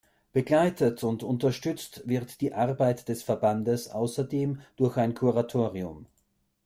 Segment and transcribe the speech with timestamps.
[0.33, 6.07] Begleitet und unterstützt wird die Arbeit des Verbandes außerdem durch ein Kuratorium.